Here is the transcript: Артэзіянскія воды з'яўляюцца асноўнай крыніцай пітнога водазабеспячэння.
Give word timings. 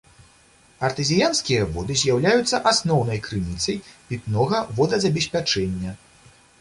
Артэзіянскія 0.87 1.67
воды 1.75 1.97
з'яўляюцца 2.03 2.61
асноўнай 2.71 3.19
крыніцай 3.29 3.77
пітнога 4.09 4.57
водазабеспячэння. 4.81 5.91